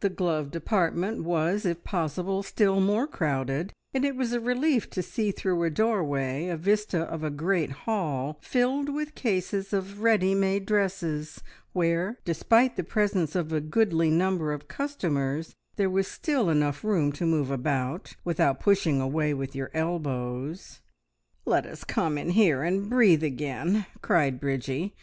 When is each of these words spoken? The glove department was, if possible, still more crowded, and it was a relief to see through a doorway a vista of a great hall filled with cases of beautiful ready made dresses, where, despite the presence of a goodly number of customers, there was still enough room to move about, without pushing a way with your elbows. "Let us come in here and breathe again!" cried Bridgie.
The 0.00 0.08
glove 0.08 0.50
department 0.50 1.24
was, 1.24 1.66
if 1.66 1.84
possible, 1.84 2.42
still 2.42 2.80
more 2.80 3.06
crowded, 3.06 3.74
and 3.92 4.02
it 4.02 4.16
was 4.16 4.32
a 4.32 4.40
relief 4.40 4.88
to 4.88 5.02
see 5.02 5.30
through 5.30 5.62
a 5.62 5.68
doorway 5.68 6.48
a 6.48 6.56
vista 6.56 7.00
of 7.02 7.22
a 7.22 7.28
great 7.28 7.72
hall 7.84 8.38
filled 8.40 8.88
with 8.88 9.14
cases 9.14 9.74
of 9.74 9.84
beautiful 9.84 10.04
ready 10.04 10.34
made 10.34 10.64
dresses, 10.64 11.42
where, 11.74 12.18
despite 12.24 12.76
the 12.76 12.82
presence 12.82 13.34
of 13.34 13.52
a 13.52 13.60
goodly 13.60 14.08
number 14.08 14.54
of 14.54 14.68
customers, 14.68 15.54
there 15.76 15.90
was 15.90 16.08
still 16.08 16.48
enough 16.48 16.82
room 16.82 17.12
to 17.12 17.26
move 17.26 17.50
about, 17.50 18.16
without 18.24 18.60
pushing 18.60 19.02
a 19.02 19.06
way 19.06 19.34
with 19.34 19.54
your 19.54 19.70
elbows. 19.74 20.80
"Let 21.44 21.66
us 21.66 21.84
come 21.84 22.16
in 22.16 22.30
here 22.30 22.62
and 22.62 22.88
breathe 22.88 23.22
again!" 23.22 23.84
cried 24.00 24.40
Bridgie. 24.40 24.94